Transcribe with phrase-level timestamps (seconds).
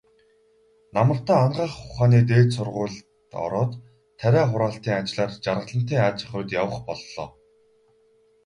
[0.95, 2.99] Намартаа Анагаах ухааны дээд сургуульд
[3.45, 3.71] ороод,
[4.19, 7.27] тариа хураалтын ажлаар Жаргалантын аж ахуйд явах боллоо.